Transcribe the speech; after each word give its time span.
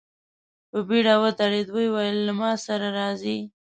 په 0.69 0.79
بېړه 0.87 1.15
ودرېد، 1.21 1.67
ويې 1.75 1.89
ويل: 1.93 2.17
له 2.27 2.33
ما 2.39 2.51
سره 2.65 2.87
راځئ! 2.99 3.39